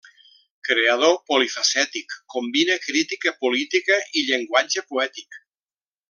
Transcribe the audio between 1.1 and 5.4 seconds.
polifacètic, combina crítica política i llenguatge poètic.